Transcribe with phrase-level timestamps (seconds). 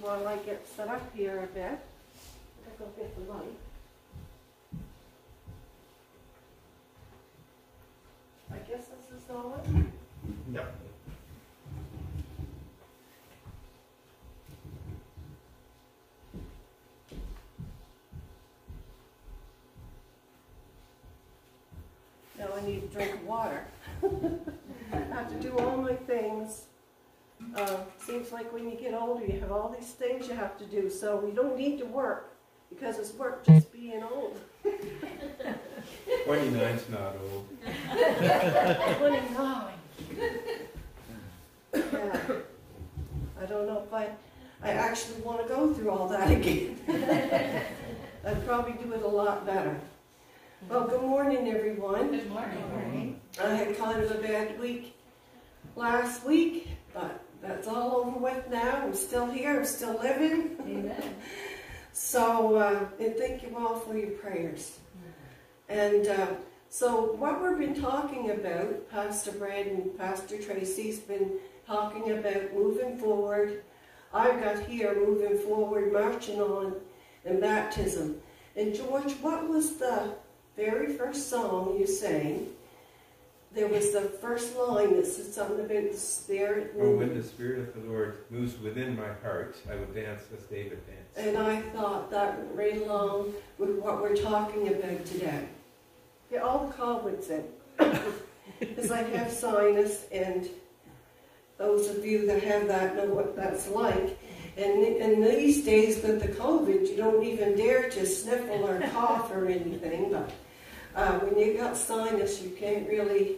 [0.00, 1.78] while I get set up here a bit.
[2.66, 3.58] I'll go get the light.
[8.50, 9.84] I guess this is all it.
[10.52, 10.74] Yep.
[22.38, 23.64] Now I need a drink of water.
[24.92, 26.62] I have to do all my things.
[28.28, 30.90] Seems like when you get older, you have all these things you have to do,
[30.90, 32.34] so we don't need to work
[32.68, 34.38] because it's work just being old.
[36.26, 37.48] 29's not old.
[38.98, 39.64] 29.
[41.92, 42.20] Yeah.
[43.40, 44.08] I don't know if I,
[44.62, 46.78] I actually want to go through all that again.
[48.26, 49.78] I'd probably do it a lot better.
[50.68, 52.10] Well, good morning, everyone.
[52.10, 53.20] Good morning.
[53.42, 54.94] I had kind of a bad week
[55.76, 58.82] last week, but that's all over with now.
[58.82, 60.56] I'm still here, I'm still living.
[60.60, 61.14] Amen.
[61.90, 64.78] So, uh, and thank you all for your prayers.
[65.68, 66.28] And uh,
[66.70, 71.32] so, what we've been talking about, Pastor Brad and Pastor Tracy's been
[71.66, 73.64] talking about moving forward.
[74.14, 76.76] I've got here moving forward, marching on,
[77.24, 78.20] and baptism.
[78.54, 80.12] And George, what was the
[80.56, 82.48] very first song you sang?
[83.52, 86.74] There was the first line that said something about the Spirit.
[86.78, 90.44] Oh, when the Spirit of the Lord moves within my heart, I will dance as
[90.44, 91.16] David danced.
[91.16, 95.46] And I thought that went right along with what we're talking about today.
[96.30, 97.44] Yeah, all the comments in.
[98.60, 100.48] Because I have sinus, and
[101.58, 104.18] those of you that have that know what that's like.
[104.56, 109.30] And in these days with the COVID, you don't even dare to sniffle or cough
[109.30, 110.10] or anything.
[110.10, 110.32] But
[110.98, 113.36] uh, when you got sinus, you can't really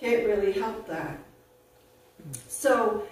[0.00, 1.18] can't really help that.
[2.48, 3.06] So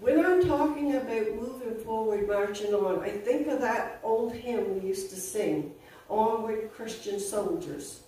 [0.00, 4.88] when I'm talking about moving forward, marching on, I think of that old hymn we
[4.88, 5.72] used to sing,
[6.10, 8.00] Onward Christian Soldiers.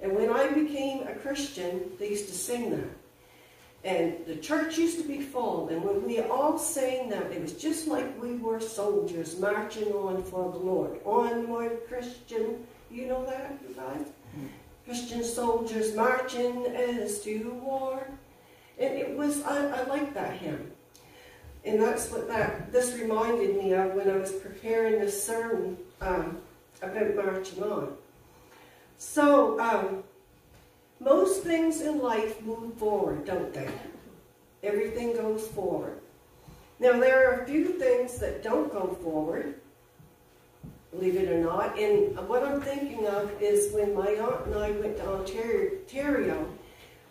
[0.00, 2.90] And when I became a Christian, they used to sing that.
[3.84, 7.52] And the church used to be full, and when we all sang that, it was
[7.52, 11.00] just like we were soldiers marching on for the Lord.
[11.04, 14.06] Onward Christian, you know that, guys?
[14.84, 18.06] Christian soldiers marching as to war.
[18.78, 20.70] And it was, I, I like that hymn.
[21.64, 26.38] And that's what that this reminded me of when I was preparing this sermon um,
[26.82, 27.96] about marching on.
[28.98, 30.04] So, um,
[31.00, 33.68] most things in life move forward, don't they?
[34.62, 35.98] Everything goes forward.
[36.80, 39.54] Now, there are a few things that don't go forward,
[40.94, 41.78] believe it or not.
[41.78, 46.48] And what I'm thinking of is when my aunt and I went to Ontario,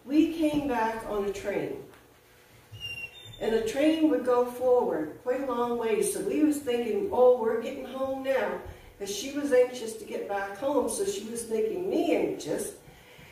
[0.05, 1.77] we came back on a train.
[3.41, 6.01] And the train would go forward quite a long way.
[6.01, 8.59] So we was thinking, oh, we're getting home now.
[8.97, 12.73] Because she was anxious to get back home, so she was making me anxious.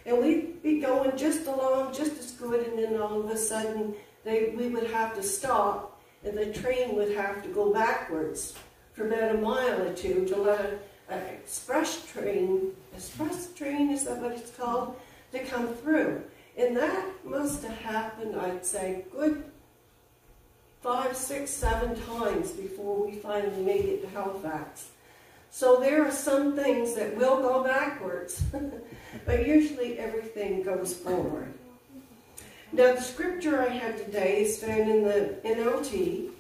[0.06, 3.94] And we'd be going just along just as good, and then all of a sudden
[4.24, 8.56] they, we would have to stop, and the train would have to go backwards
[8.94, 10.66] for about a mile or two to let
[11.10, 14.96] an uh, express train, express train, is that what it's called,
[15.32, 16.24] to come through.
[16.58, 19.44] And that must have happened, I'd say, good
[20.82, 24.90] five, six, seven times before we finally made it to Halifax.
[25.52, 28.42] So there are some things that will go backwards,
[29.26, 31.54] but usually everything goes forward.
[32.72, 36.32] Now the scripture I have today is found in the NLT,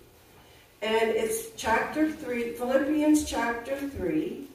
[0.81, 4.47] and it's chapter 3, Philippians chapter 3.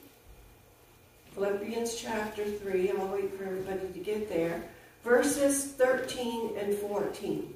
[1.34, 4.62] Philippians chapter 3, I'll wait for everybody to get there.
[5.04, 7.54] Verses 13 and 14.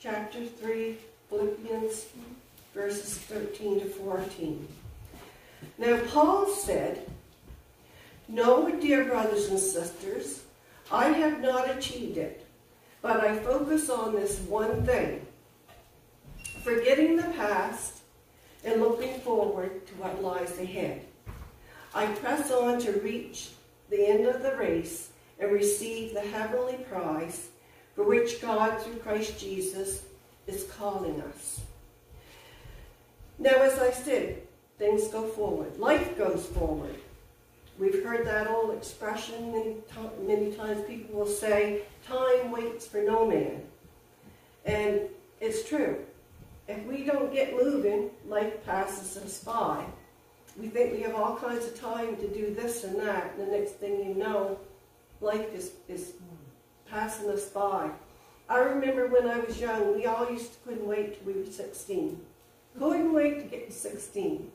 [0.00, 0.96] Chapter 3,
[1.28, 2.06] Philippians,
[2.72, 4.66] verses 13 to 14.
[5.76, 7.06] Now Paul said,
[8.28, 10.44] No, dear brothers and sisters,
[10.90, 12.46] I have not achieved it,
[13.02, 15.23] but I focus on this one thing
[16.64, 18.00] forgetting the past
[18.64, 21.02] and looking forward to what lies ahead.
[21.94, 23.50] I press on to reach
[23.90, 27.48] the end of the race and receive the heavenly prize
[27.94, 30.04] for which God, through Christ Jesus,
[30.46, 31.60] is calling us.
[33.38, 34.38] Now, as I said,
[34.78, 35.78] things go forward.
[35.78, 36.94] Life goes forward.
[37.78, 39.76] We've heard that old expression many,
[40.22, 40.84] many times.
[40.86, 43.60] People will say, time waits for no man.
[44.64, 45.00] And
[45.40, 45.98] it's true.
[46.66, 49.84] If we don't get moving, life passes us by.
[50.58, 53.58] We think we have all kinds of time to do this and that, and the
[53.58, 54.58] next thing you know,
[55.20, 56.12] life is, is
[56.88, 57.90] passing us by.
[58.48, 61.50] I remember when I was young, we all used to couldn't wait till we were
[61.50, 62.20] 16.
[62.78, 64.50] Couldn't wait to get to 16.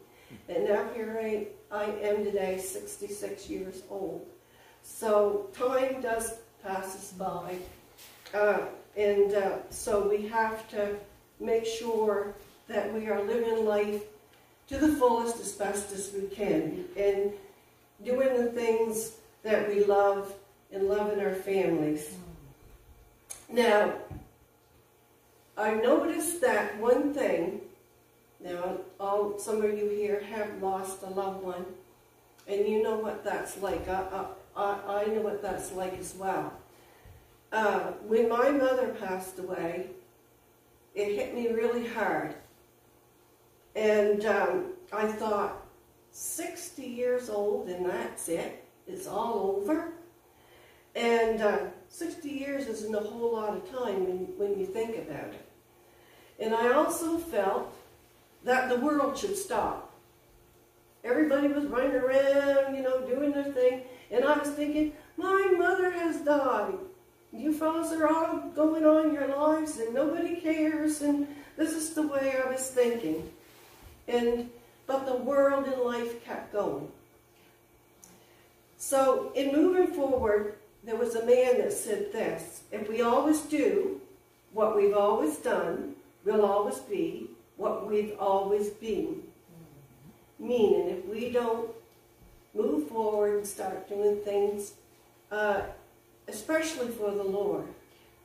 [0.47, 4.25] And now here I, I am today, 66 years old.
[4.83, 7.57] So time does pass us by.
[8.33, 8.59] Uh,
[8.95, 10.95] and uh, so we have to
[11.39, 12.33] make sure
[12.67, 14.03] that we are living life
[14.67, 17.31] to the fullest as best as we can and
[18.03, 19.13] doing the things
[19.43, 20.33] that we love
[20.71, 22.15] and loving our families.
[23.51, 23.93] Now,
[25.57, 27.61] I noticed that one thing,
[28.39, 31.65] now all, some of you here have lost a loved one,
[32.47, 33.87] and you know what that's like.
[33.89, 34.25] I,
[34.55, 36.53] I, I know what that's like as well.
[37.51, 39.87] Uh, when my mother passed away,
[40.99, 42.35] it hit me really hard.
[43.75, 45.65] And um, I thought,
[46.11, 48.65] 60 years old and that's it?
[48.87, 49.93] It's all over?
[50.95, 55.33] And uh, 60 years isn't a whole lot of time when, when you think about
[55.33, 55.45] it.
[56.39, 57.73] And I also felt
[58.43, 59.93] that the world should stop.
[61.03, 63.83] Everybody was running around, you know, doing their thing.
[64.11, 66.77] And I was thinking, my mother has died.
[67.31, 71.01] You fellas are all going on your lives and nobody cares.
[71.01, 71.27] And
[71.57, 73.31] this is the way I was thinking.
[74.07, 74.49] And
[74.87, 76.87] but the world and life kept going.
[78.77, 84.01] So in moving forward, there was a man that said this, if we always do
[84.53, 89.21] what we've always done, we'll always be what we've always been.
[90.39, 91.69] Meaning, if we don't
[92.55, 94.73] move forward and start doing things,
[95.31, 95.63] uh,
[96.29, 97.65] especially for the Lord,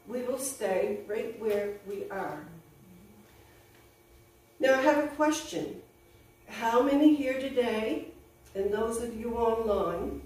[0.07, 2.45] we will stay right where we are.
[4.61, 5.81] Now, I have a question.
[6.47, 8.09] How many here today,
[8.55, 10.23] and those of you online,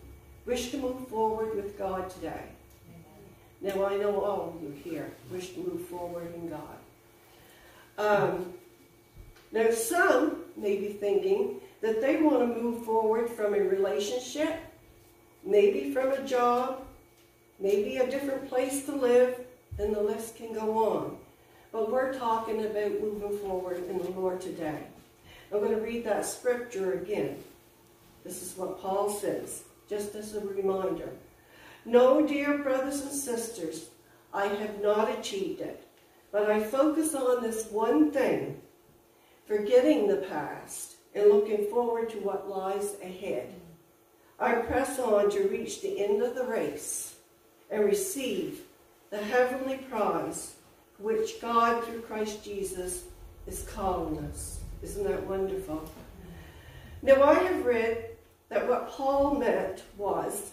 [0.46, 2.42] wish to move forward with God today?
[3.60, 6.76] Now, I know all of you here wish to move forward in God.
[7.96, 8.52] Um,
[9.50, 14.56] now, some may be thinking that they want to move forward from a relationship,
[15.44, 16.82] maybe from a job,
[17.58, 19.40] maybe a different place to live,
[19.78, 21.16] and the list can go on.
[21.72, 24.84] But we're talking about moving forward in the Lord today.
[25.52, 27.38] I'm going to read that scripture again.
[28.24, 31.10] This is what Paul says, just as a reminder.
[31.84, 33.88] No, dear brothers and sisters,
[34.32, 35.86] I have not achieved it,
[36.30, 38.60] but I focus on this one thing,
[39.46, 43.54] forgetting the past and looking forward to what lies ahead.
[44.38, 47.16] I press on to reach the end of the race
[47.70, 48.62] and receive
[49.10, 50.54] the heavenly prize
[50.98, 53.04] which God, through Christ Jesus,
[53.46, 54.60] is calling us.
[54.82, 55.88] Isn't that wonderful?
[57.02, 58.10] Now, I have read
[58.48, 60.52] that what Paul meant was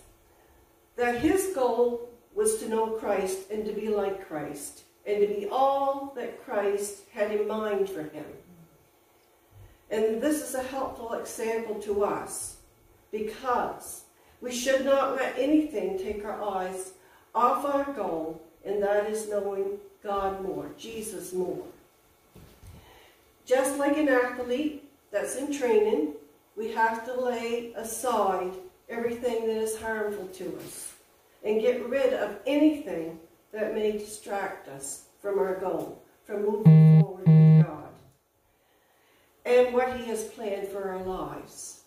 [0.95, 5.47] that his goal was to know Christ and to be like Christ and to be
[5.49, 8.25] all that Christ had in mind for him.
[9.89, 12.57] And this is a helpful example to us
[13.11, 14.03] because
[14.41, 16.93] we should not let anything take our eyes
[17.35, 21.65] off our goal, and that is knowing God more, Jesus more.
[23.45, 26.13] Just like an athlete that's in training,
[26.55, 28.53] we have to lay aside
[28.89, 30.93] everything that is harmful to us
[31.43, 33.19] and get rid of anything
[33.51, 37.89] that may distract us from our goal, from moving forward with God
[39.45, 41.81] and what He has planned for our lives.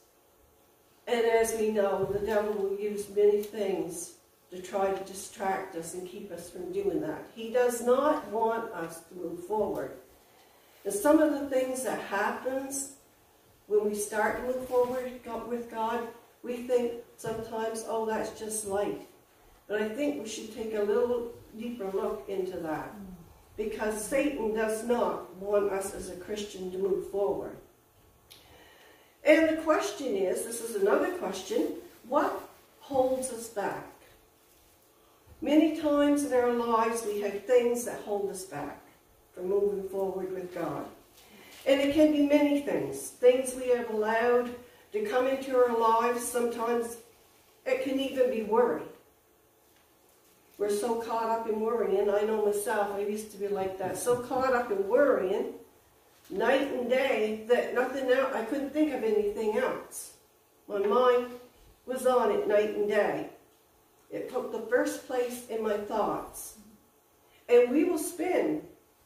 [1.06, 4.17] And as we know, the devil will use many things
[4.50, 7.22] to try to distract us and keep us from doing that.
[7.34, 9.92] He does not want us to move forward.
[10.84, 12.92] And some of the things that happens
[13.66, 15.12] when we start to move forward
[15.48, 16.00] with God,
[16.42, 19.06] we think sometimes, oh, that's just light.
[19.66, 22.94] But I think we should take a little deeper look into that.
[23.58, 27.56] Because Satan does not want us as a Christian to move forward.
[29.24, 31.74] And the question is, this is another question,
[32.08, 32.48] what
[32.80, 33.97] holds us back?
[35.40, 38.80] Many times in our lives we have things that hold us back
[39.32, 40.84] from moving forward with God.
[41.66, 43.10] And it can be many things.
[43.10, 44.50] Things we have allowed
[44.92, 46.24] to come into our lives.
[46.24, 46.96] Sometimes
[47.64, 48.82] it can even be worry.
[50.58, 52.10] We're so caught up in worrying.
[52.10, 53.96] I know myself, I used to be like that.
[53.96, 55.52] So caught up in worrying
[56.30, 60.14] night and day that nothing else, I couldn't think of anything else.
[60.68, 61.28] My mind
[61.86, 63.30] was on it night and day.
[64.10, 66.58] It took the first place in my thoughts.
[67.48, 68.62] And we will spend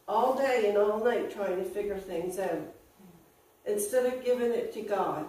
[0.07, 2.75] all day and all night trying to figure things out
[3.67, 5.27] instead of giving it to God.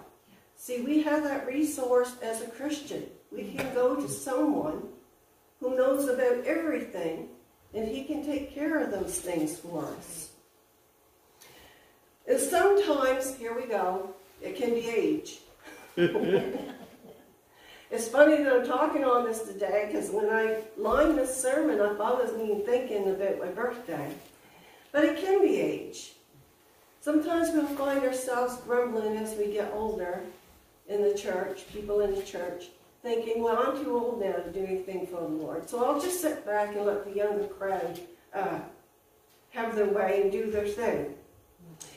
[0.56, 3.06] See, we have that resource as a Christian.
[3.32, 4.84] We can go to someone
[5.60, 7.30] who knows about everything
[7.74, 10.30] And He can take care of those things for us.
[12.27, 15.39] And sometimes, here we go, it can be age.
[17.94, 22.00] it's funny that I'm talking on this today because when I lined this sermon up,
[22.00, 24.12] I wasn't even thinking about my birthday.
[24.92, 26.14] But it can be age.
[27.02, 30.22] Sometimes we'll find ourselves grumbling as we get older
[30.90, 32.70] in the church, people in the church,
[33.04, 35.70] thinking, well, I'm too old now to do anything for the Lord.
[35.70, 38.00] So I'll just sit back and let the younger crowd
[38.34, 38.60] uh,
[39.52, 41.14] have their way and do their thing.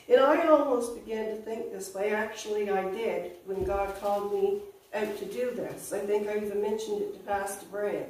[0.07, 2.11] And I almost began to think this way.
[2.11, 4.61] Actually, I did when God called me
[4.97, 5.93] out to do this.
[5.93, 8.07] I think I even mentioned it to Pastor Brad.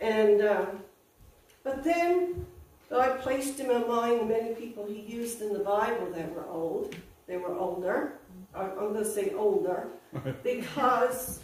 [0.00, 0.66] And, uh,
[1.64, 2.46] but then
[2.88, 6.94] God placed in my mind many people he used in the Bible that were old.
[7.26, 8.14] They were older.
[8.54, 9.88] I'm going to say older
[10.42, 11.40] because,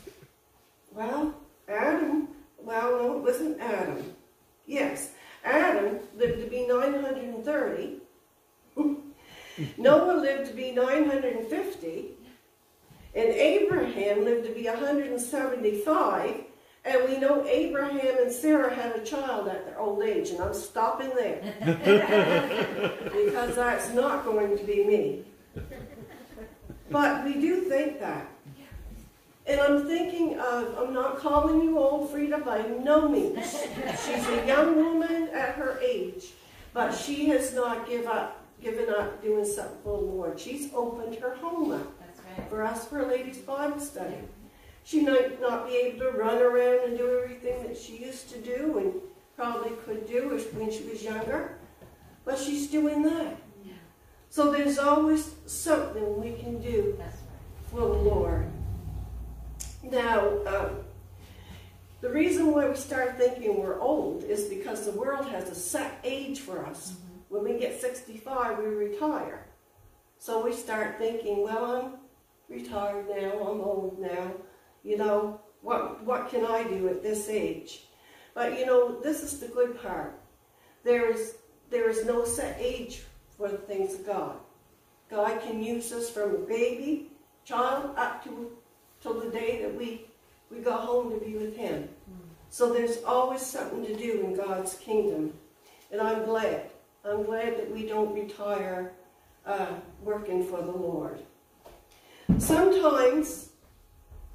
[0.92, 1.34] well,
[1.68, 4.14] Adam, well, no, it wasn't Adam.
[4.66, 5.12] Yes,
[5.44, 8.00] Adam lived to be 930.
[9.78, 12.16] Noah lived to be 950.
[13.16, 16.34] And Abraham lived to be 175.
[16.84, 20.54] And we know Abraham and Sarah had a child at their old age, and I'm
[20.54, 21.40] stopping there.
[23.10, 25.24] because that's not going to be me.
[26.90, 28.28] But we do think that.
[29.46, 33.50] And I'm thinking of, I'm not calling you old, Frida, by no means.
[34.04, 36.26] She's a young woman at her age,
[36.74, 40.38] but she has not give up, given up doing something for the Lord.
[40.38, 41.92] She's opened her home up.
[42.48, 44.16] For us for a ladies' Bible study.
[44.84, 48.40] She might not be able to run around and do everything that she used to
[48.40, 48.94] do and
[49.36, 51.58] probably could do when she was younger,
[52.24, 53.36] but she's doing that.
[53.64, 53.72] Yeah.
[54.30, 57.08] So there's always something we can do right.
[57.70, 58.46] for the Lord.
[59.82, 60.84] Now, um,
[62.00, 65.98] the reason why we start thinking we're old is because the world has a set
[66.04, 66.94] age for us.
[67.28, 69.46] When we get 65, we retire.
[70.18, 71.92] So we start thinking, well, I'm
[72.48, 74.32] retired now, I'm old now.
[74.82, 77.86] You know, what, what can I do at this age?
[78.34, 80.18] But you know, this is the good part.
[80.84, 81.36] There is,
[81.70, 83.02] there is no set age
[83.36, 84.36] for the things of God.
[85.10, 87.10] God can use us from a baby,
[87.44, 88.52] child, up to
[89.02, 90.06] till the day that we,
[90.50, 91.88] we go home to be with Him.
[92.50, 95.32] So there's always something to do in God's kingdom.
[95.92, 96.70] And I'm glad.
[97.04, 98.92] I'm glad that we don't retire
[99.44, 101.20] uh, working for the Lord.
[102.38, 103.50] Sometimes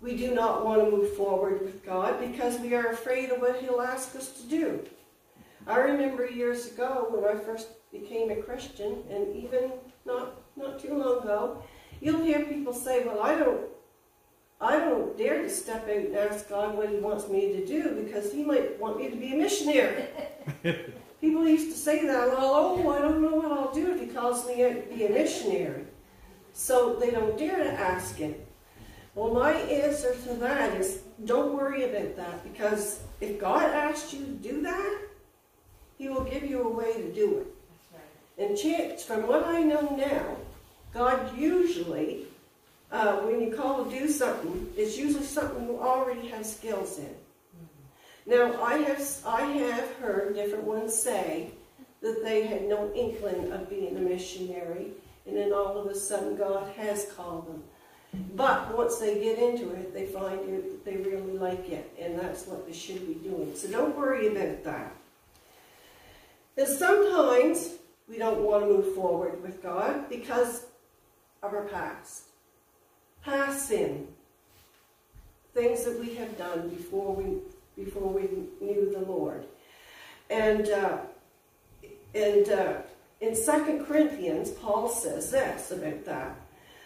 [0.01, 3.61] we do not want to move forward with God because we are afraid of what
[3.61, 4.83] He'll ask us to do.
[5.67, 9.71] I remember years ago when I first became a Christian, and even
[10.05, 11.63] not not too long ago,
[12.01, 13.61] you'll hear people say, "Well, I don't,
[14.59, 18.03] I don't dare to step out and ask God what He wants me to do
[18.03, 20.05] because He might want me to be a missionary."
[21.21, 24.07] people used to say that, "Well, oh, I don't know what I'll do if He
[24.07, 25.85] calls me to be a missionary,"
[26.53, 28.35] so they don't dare to ask Him.
[29.15, 34.25] Well, my answer to that is don't worry about that because if God asked you
[34.25, 35.01] to do that,
[35.97, 37.47] He will give you a way to do it.
[37.69, 38.03] That's
[38.37, 38.49] right.
[38.49, 40.37] And chance, from what I know now,
[40.93, 42.25] God usually,
[42.91, 47.15] uh, when you call to do something, it's usually something you already have skills in.
[48.25, 51.51] Now, I have I have heard different ones say
[52.01, 54.91] that they had no inkling of being a missionary,
[55.25, 57.63] and then all of a sudden God has called them.
[58.35, 62.45] But once they get into it, they find that they really like it, and that's
[62.45, 63.53] what they should be doing.
[63.55, 64.95] So don't worry about that.
[66.57, 67.75] And sometimes
[68.09, 70.65] we don't want to move forward with God because
[71.41, 72.23] of our past.
[73.23, 74.07] Past sin.
[75.53, 77.37] Things that we have done before we
[77.81, 78.23] before we
[78.59, 79.45] knew the Lord.
[80.29, 80.97] And uh,
[82.13, 82.73] and uh,
[83.21, 86.35] in 2 Corinthians, Paul says this about that.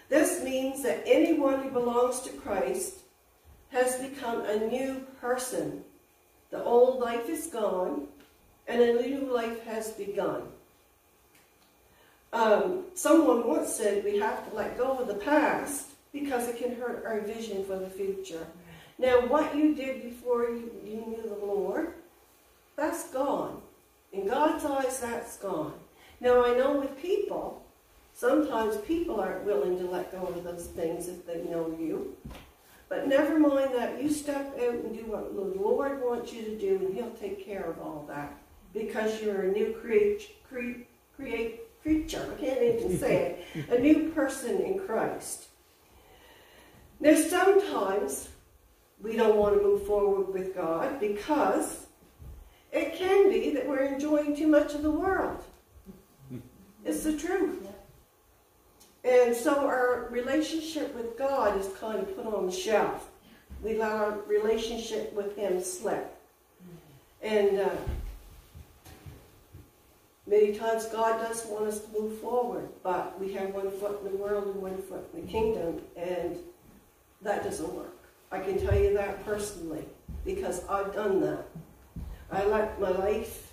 [0.09, 2.99] This means that anyone who belongs to Christ
[3.71, 5.83] has become a new person.
[6.51, 8.07] The old life is gone,
[8.67, 10.43] and a new life has begun.
[12.33, 16.75] Um, someone once said we have to let go of the past because it can
[16.75, 18.45] hurt our vision for the future.
[18.99, 21.93] Now, what you did before you, you knew the Lord,
[22.75, 23.61] that's gone.
[24.11, 25.73] In God's eyes, that's gone.
[26.21, 27.65] Now, I know with people,
[28.13, 32.15] sometimes people aren't willing to let go of those things if they know you.
[32.87, 34.01] But never mind that.
[34.01, 37.45] You step out and do what the Lord wants you to do, and He'll take
[37.45, 38.31] care of all that
[38.73, 42.27] because you're a new create, create, create, creature.
[42.37, 43.69] I can't even say it.
[43.69, 45.47] A new person in Christ.
[46.99, 48.29] Now, sometimes
[49.01, 51.85] we don't want to move forward with God because
[52.75, 55.41] It can be that we're enjoying too much of the world.
[56.85, 57.67] It's the truth.
[59.03, 63.09] And so our relationship with God is kind of put on the shelf.
[63.63, 66.15] We let our relationship with Him slip.
[67.21, 67.69] And uh,
[70.27, 74.11] many times God does want us to move forward, but we have one foot in
[74.11, 76.37] the world and one foot in the kingdom, and
[77.21, 77.97] that doesn't work.
[78.31, 79.85] I can tell you that personally
[80.23, 81.45] because I've done that.
[82.31, 83.44] I let my life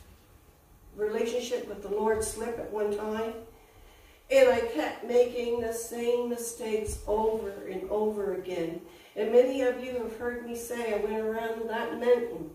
[0.96, 3.34] relationship with the Lord slip at one time,
[4.30, 8.80] and I kept making the same mistakes over and over again.
[9.16, 12.50] And many of you have heard me say I went around that mountain,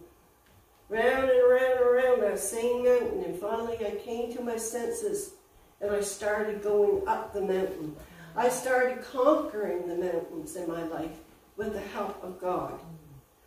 [0.89, 5.33] round and around and around that same mountain, and finally I came to my senses
[5.79, 7.95] and I started going up the mountain.
[8.35, 11.17] I started conquering the mountains in my life
[11.55, 12.79] with the help of God.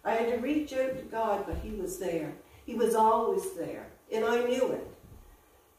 [0.04, 2.32] I had to reach out to God, but He was there.
[2.70, 4.86] He was always there, and I knew it.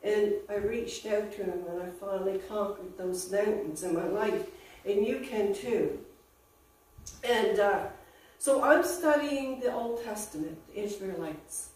[0.03, 4.47] And I reached out to Him, and I finally conquered those mountains in my life,
[4.85, 5.99] and you can too.
[7.23, 7.83] And uh,
[8.39, 11.69] so I'm studying the Old Testament, the Israelites,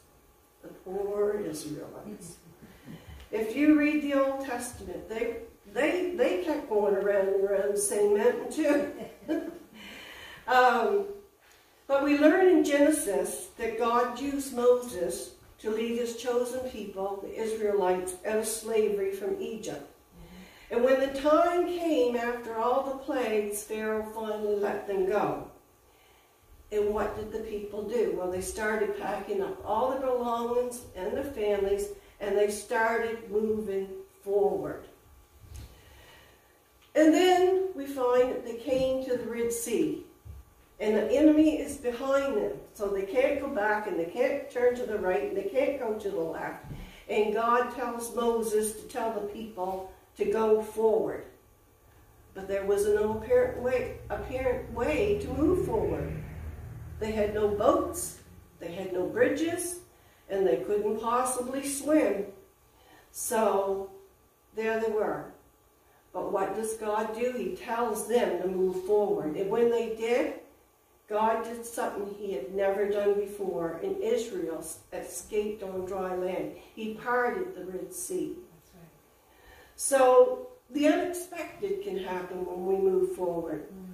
[0.62, 2.36] the poor Israelites.
[3.32, 5.38] If you read the Old Testament, they
[5.74, 8.92] they they kept going around and around the same mountain too.
[10.50, 11.06] um,
[11.88, 17.42] but we learn in Genesis that God used Moses to lead his chosen people, the
[17.42, 19.92] Israelites, out of slavery from Egypt.
[20.72, 25.48] And when the time came after all the plagues, Pharaoh finally let them go.
[26.72, 28.16] And what did the people do?
[28.18, 31.90] Well, they started packing up all their belongings and their families,
[32.20, 33.88] and they started moving
[34.24, 34.86] forward.
[36.96, 40.04] And then we find that they came to the Red Sea.
[40.80, 42.54] And the enemy is behind them.
[42.74, 45.80] So they can't go back and they can't turn to the right and they can't
[45.80, 46.66] go to the left.
[47.10, 51.26] And God tells Moses to tell the people to go forward.
[52.34, 56.12] But there was no apparent way, apparent way to move forward.
[57.00, 58.20] They had no boats,
[58.60, 59.80] they had no bridges,
[60.30, 62.26] and they couldn't possibly swim.
[63.12, 63.90] So
[64.56, 65.26] there they were.
[66.12, 67.34] But what does God do?
[67.38, 69.36] He tells them to move forward.
[69.36, 70.34] And when they did,
[71.08, 76.54] God did something he had never done before, and Israel escaped on dry land.
[76.76, 78.34] He parted the Red Sea.
[78.74, 78.84] Right.
[79.76, 83.68] So the unexpected can happen when we move forward.
[83.70, 83.94] Mm.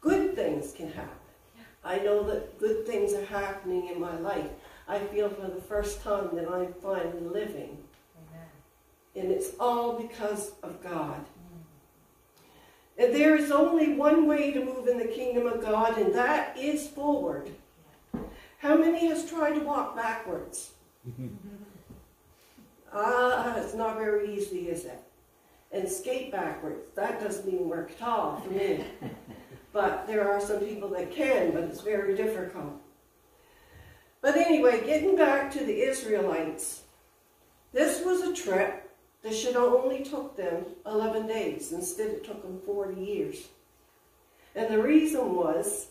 [0.00, 1.10] Good things can happen.
[1.56, 1.62] Yeah.
[1.84, 4.50] I know that good things are happening in my life.
[4.88, 7.76] I feel for the first time that I'm finally living.
[8.16, 8.48] Amen.
[9.16, 11.24] And it's all because of God.
[12.98, 16.56] And there is only one way to move in the kingdom of God, and that
[16.58, 17.50] is forward.
[18.58, 20.72] How many has tried to walk backwards?
[22.94, 25.02] Ah, it's not very easy, is it?
[25.72, 28.84] And skate backwards, that doesn't even work at all for me.
[29.72, 32.74] but there are some people that can, but it's very difficult.
[34.20, 36.82] But anyway, getting back to the Israelites,
[37.72, 38.81] this was a trip
[39.22, 41.72] this should only took them 11 days.
[41.72, 43.48] Instead, it took them 40 years.
[44.54, 45.86] And the reason was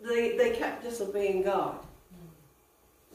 [0.00, 1.78] they, they kept disobeying God.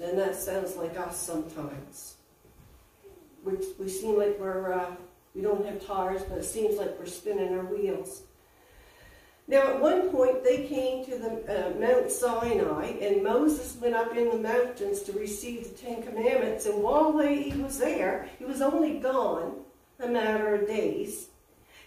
[0.02, 2.16] And that sounds like us sometimes.
[3.44, 4.96] We, we seem like we're, uh,
[5.34, 8.24] we don't have tires, but it seems like we're spinning our wheels.
[9.48, 14.16] Now, at one point, they came to the uh, Mount Sinai, and Moses went up
[14.16, 16.66] in the mountains to receive the Ten Commandments.
[16.66, 19.58] And while they, he was there, he was only gone
[20.00, 21.28] a matter of days.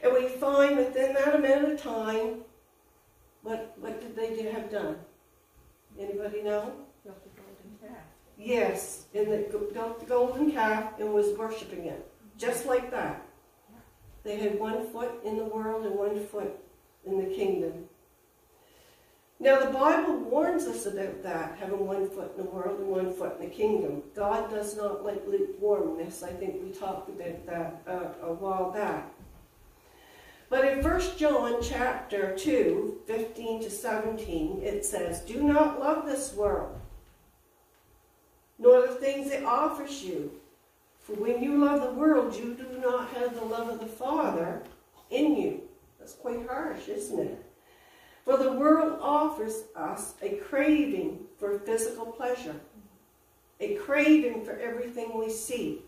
[0.03, 2.43] And we find within that amount of time,
[3.43, 4.97] what what did they have done?
[5.99, 6.73] Anybody know?
[7.05, 8.05] Built the golden calf.
[8.37, 13.25] Yes, and they built the golden calf and was worshiping it, just like that.
[14.25, 16.59] They had one foot in the world and one foot
[17.07, 17.87] in the kingdom.
[19.39, 23.13] Now, the Bible warns us about that, having one foot in the world and one
[23.13, 24.03] foot in the kingdom.
[24.15, 26.23] God does not like lukewarmness.
[26.23, 29.13] I think we talked about that uh, a while back.
[30.49, 36.33] But in 1 John chapter 2, 15 to 17, it says, Do not love this
[36.33, 36.79] world,
[38.59, 40.31] nor the things it offers you.
[41.01, 44.63] For when you love the world, you do not have the love of the Father
[45.11, 45.66] in you.
[46.07, 47.45] That's quite harsh, isn't it?
[48.25, 52.55] For the world offers us a craving for physical pleasure,
[53.59, 55.83] a craving for everything we see,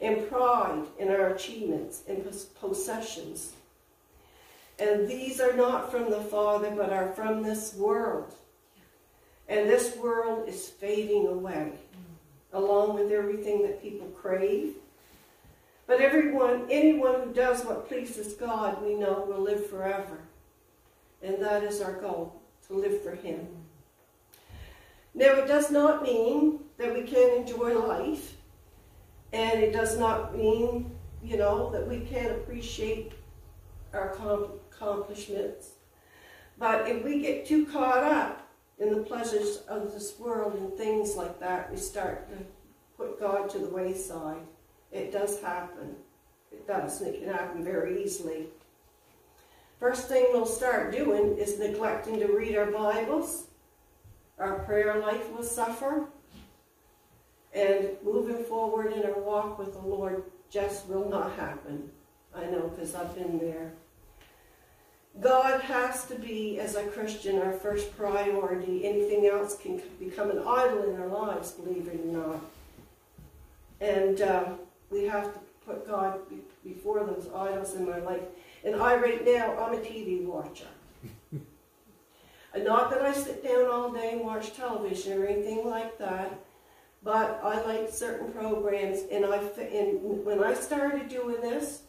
[0.00, 2.24] and pride in our achievements and
[2.60, 3.54] possessions.
[4.78, 8.32] And these are not from the Father, but are from this world.
[9.48, 11.72] And this world is fading away,
[12.52, 14.76] along with everything that people crave.
[15.86, 20.18] But everyone, anyone who does what pleases God, we know will live forever.
[21.22, 23.46] And that is our goal, to live for Him.
[25.14, 28.36] Now, it does not mean that we can't enjoy life,
[29.32, 30.90] and it does not mean,
[31.22, 33.12] you know, that we can't appreciate
[33.94, 35.70] our accomplishments.
[36.58, 41.16] But if we get too caught up in the pleasures of this world and things
[41.16, 42.44] like that, we start to
[42.96, 44.46] put God to the wayside.
[44.92, 45.96] It does happen.
[46.52, 48.46] It does, it can happen very easily.
[49.78, 53.48] First thing we'll start doing is neglecting to read our Bibles.
[54.38, 56.06] Our prayer life will suffer.
[57.52, 61.90] And moving forward in our walk with the Lord just will not happen.
[62.34, 63.72] I know because I've been there.
[65.20, 68.84] God has to be, as a Christian, our first priority.
[68.84, 72.40] Anything else can become an idol in our lives, believe it or not.
[73.80, 74.44] And uh,
[74.90, 76.20] we have to put God
[76.64, 78.22] before those idols in my life.
[78.64, 80.66] And I, right now, I'm a TV watcher.
[81.32, 86.38] and not that I sit down all day and watch television or anything like that,
[87.02, 89.00] but I like certain programs.
[89.10, 91.82] And I, and when I started doing this,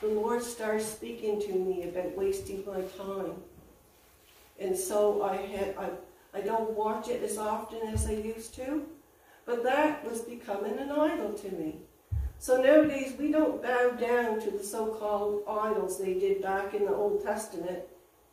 [0.00, 3.34] the Lord started speaking to me about wasting my time.
[4.58, 5.90] And so I had I,
[6.36, 8.84] I don't watch it as often as I used to,
[9.44, 11.76] but that was becoming an idol to me.
[12.42, 16.92] So nowadays we don't bow down to the so-called idols they did back in the
[16.92, 17.78] Old Testament,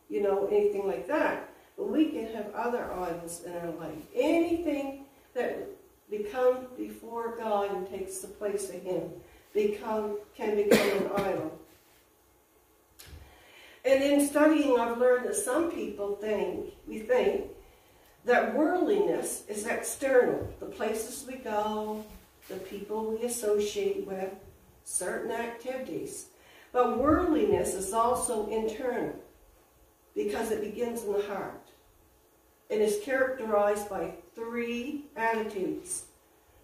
[0.09, 1.47] you know, anything like that.
[1.77, 4.01] But we can have other idols in our life.
[4.15, 5.67] Anything that
[6.09, 9.11] becomes before God and takes the place of Him
[9.53, 11.59] become can become an idol.
[13.85, 17.43] And in studying, I've learned that some people think, we think,
[18.25, 20.51] that worldliness is external.
[20.59, 22.03] The places we go,
[22.49, 24.33] the people we associate with,
[24.83, 26.25] certain activities.
[26.71, 29.15] But worldliness is also internal
[30.15, 31.69] because it begins in the heart.
[32.69, 36.03] It is characterized by three attitudes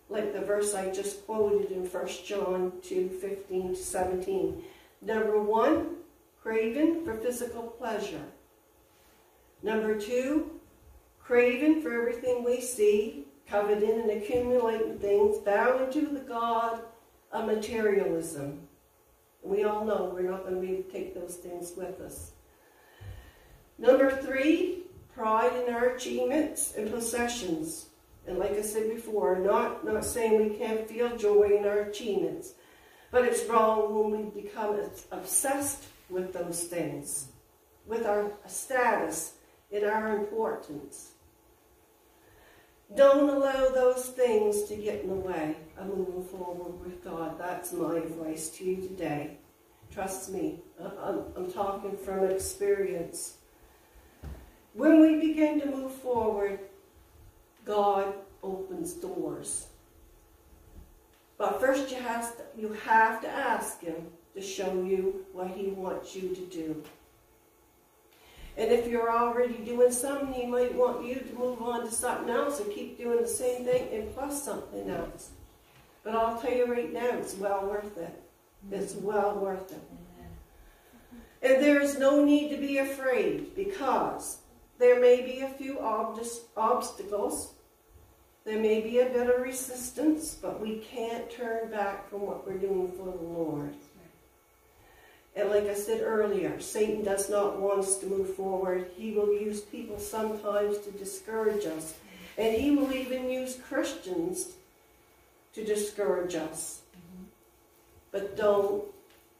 [0.09, 4.63] like the verse I just quoted in 1 John 2 15 to 17.
[5.01, 5.95] Number one,
[6.41, 8.23] craving for physical pleasure.
[9.63, 10.51] Number two,
[11.23, 16.81] craving for everything we see, coveting and accumulating things, bowing to the God
[17.31, 18.67] of materialism.
[19.43, 22.31] We all know we're not going to be able to take those things with us.
[23.77, 27.87] Number three, pride in our achievements and possessions.
[28.27, 32.53] And like I said before, not, not saying we can't feel joy in our achievements,
[33.11, 34.79] but it's wrong when we become
[35.11, 37.27] obsessed with those things,
[37.85, 39.33] with our status,
[39.71, 41.11] and our importance.
[42.93, 47.39] Don't allow those things to get in the way of moving forward with God.
[47.39, 49.37] That's my advice to you today.
[49.91, 53.37] Trust me, I'm, I'm talking from experience.
[54.73, 56.59] When we begin to move forward,
[57.63, 59.67] God opens doors.
[61.37, 65.67] But first you have to, you have to ask him to show you what he
[65.67, 66.83] wants you to do.
[68.57, 72.29] And if you're already doing something, he might want you to move on to something
[72.29, 75.31] else and keep doing the same thing and plus something else.
[76.03, 78.21] But I'll tell you right now, it's well worth it.
[78.71, 79.05] It's mm-hmm.
[79.05, 79.81] well worth it.
[81.41, 84.39] And there is no need to be afraid because
[84.79, 87.55] there may be a few obstacles
[88.45, 92.59] there may be a bit of resistance, but we can't turn back from what we're
[92.59, 93.73] doing for the Lord.
[95.35, 98.87] And like I said earlier, Satan does not want us to move forward.
[98.95, 101.95] He will use people sometimes to discourage us.
[102.37, 104.53] And he will even use Christians
[105.53, 106.81] to discourage us.
[108.11, 108.85] But don't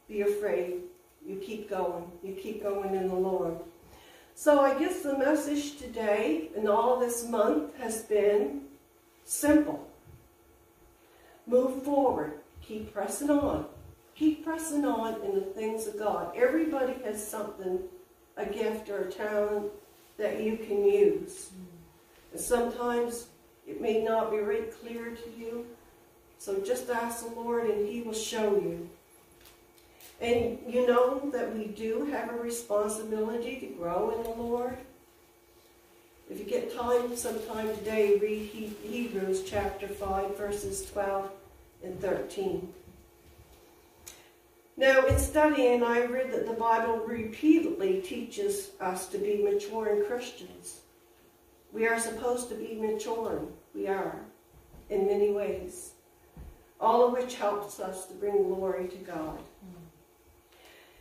[0.08, 0.82] be afraid.
[1.26, 2.10] You keep going.
[2.22, 3.56] You keep going in the Lord.
[4.34, 8.66] So I guess the message today and all this month has been
[9.26, 9.84] Simple.
[11.48, 12.38] Move forward.
[12.62, 13.66] Keep pressing on.
[14.16, 16.32] Keep pressing on in the things of God.
[16.34, 17.80] Everybody has something,
[18.36, 19.70] a gift or a talent
[20.16, 21.50] that you can use.
[22.32, 23.26] And sometimes
[23.66, 25.66] it may not be right clear to you.
[26.38, 28.88] So just ask the Lord and He will show you.
[30.20, 34.78] And you know that we do have a responsibility to grow in the Lord.
[36.30, 38.48] If you get time sometime today, read
[38.82, 41.30] Hebrews chapter 5, verses 12
[41.84, 42.72] and 13.
[44.78, 50.80] Now, in studying, I read that the Bible repeatedly teaches us to be maturing Christians.
[51.72, 53.48] We are supposed to be maturing.
[53.74, 54.20] We are,
[54.90, 55.92] in many ways.
[56.78, 59.38] All of which helps us to bring glory to God.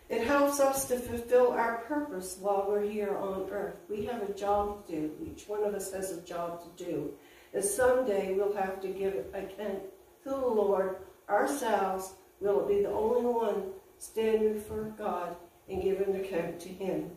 [0.08, 3.80] It helps us to fulfill our purpose while we're here on earth.
[3.90, 5.12] We have a job to do.
[5.26, 7.12] Each one of us has a job to do.
[7.54, 9.82] And someday we'll have to give account
[10.24, 12.14] to the Lord ourselves.
[12.39, 13.63] We'll be the only one
[13.98, 15.36] standing before God
[15.69, 17.12] and giving account to Him.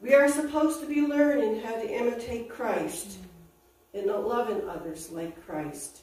[0.00, 3.18] We are supposed to be learning how to imitate Christ
[3.92, 6.00] and not loving others like Christ.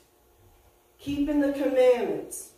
[1.00, 2.52] Keeping the commandments.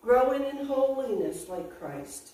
[0.00, 2.32] Growing in holiness like Christ.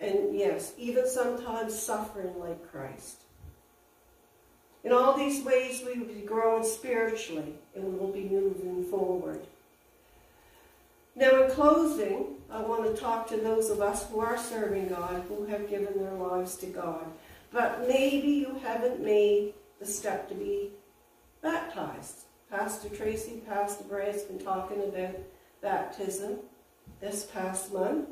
[0.00, 3.22] And yes, even sometimes suffering like Christ.
[4.84, 9.46] In all these ways, we will be growing spiritually and we will be moving forward.
[11.18, 15.24] Now, in closing, I want to talk to those of us who are serving God,
[15.26, 17.06] who have given their lives to God.
[17.50, 20.70] But maybe you haven't made the step to be
[21.42, 22.20] baptized.
[22.48, 25.16] Pastor Tracy, Pastor Brad's been talking about
[25.60, 26.38] baptism
[27.00, 28.10] this past month.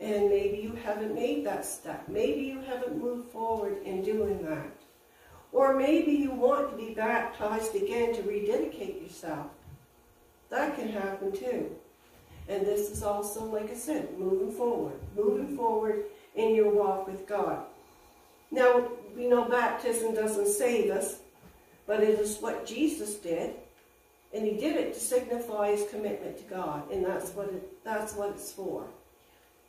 [0.00, 2.08] And maybe you haven't made that step.
[2.08, 4.72] Maybe you haven't moved forward in doing that.
[5.52, 9.46] Or maybe you want to be baptized again to rededicate yourself.
[10.50, 11.70] That can happen too.
[12.48, 14.98] And this is also, like I said, moving forward.
[15.16, 17.64] Moving forward in your walk with God.
[18.50, 21.20] Now, we know baptism doesn't save us,
[21.86, 23.54] but it is what Jesus did.
[24.34, 26.90] And he did it to signify his commitment to God.
[26.90, 28.84] And that's what, it, that's what it's for.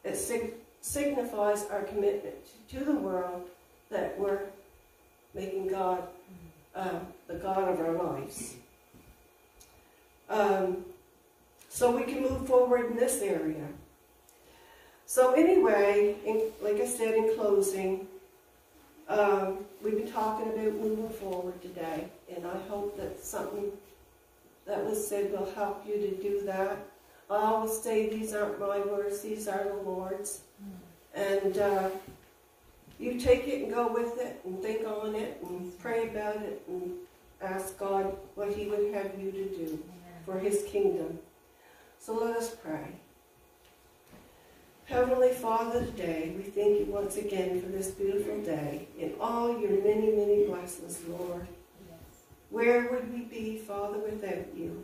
[0.03, 2.35] It sig signifies our commitment
[2.69, 3.47] to the world
[3.91, 4.41] that we're
[5.35, 6.03] making God
[6.75, 8.55] uh, the God of our lives.
[10.31, 10.85] Um,
[11.67, 13.67] so we can move forward in this area.
[15.05, 18.07] So anyway, in, like I said in closing,
[19.09, 23.71] um, we've been talking about moving forward today, and I hope that something
[24.65, 26.77] that was said will help you to do that.
[27.29, 30.41] I always say these aren't my words, these are the Lord's.
[31.13, 31.89] And uh,
[32.99, 36.61] you take it and go with it and think on it and pray about it
[36.69, 36.93] and
[37.41, 39.83] ask God what He would have you to do
[40.31, 41.19] for His kingdom.
[41.99, 42.87] So let us pray.
[44.85, 49.83] Heavenly Father, today we thank you once again for this beautiful day and all your
[49.83, 51.47] many, many blessings, Lord.
[52.49, 54.83] Where would we be, Father, without you?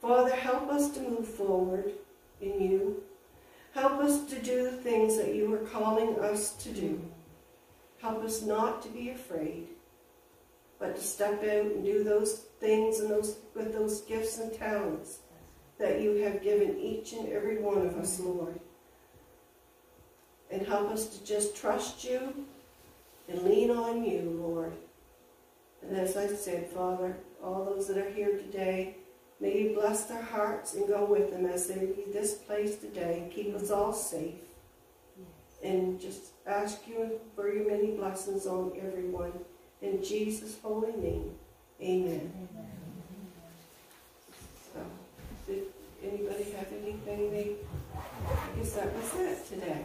[0.00, 1.92] Father, help us to move forward
[2.40, 3.02] in you.
[3.74, 7.02] Help us to do the things that you are calling us to do.
[8.00, 9.68] Help us not to be afraid,
[10.78, 15.18] but to step out and do those things and those with those gifts and talents
[15.78, 18.58] that you have given each and every one of us, Lord.
[20.50, 22.46] And help us to just trust you
[23.28, 24.72] and lean on you, Lord.
[25.82, 28.96] And as I said, Father, all those that are here today,
[29.40, 33.30] may you bless their hearts and go with them as they leave this place today.
[33.34, 34.34] Keep us all safe.
[35.62, 39.32] And just ask you for your many blessings on everyone.
[39.84, 41.30] In Jesus' holy name,
[41.78, 42.32] amen.
[42.32, 42.70] amen.
[44.72, 44.80] So,
[45.46, 45.64] did
[46.02, 47.56] anybody have anything they,
[47.94, 49.84] I guess that was it today.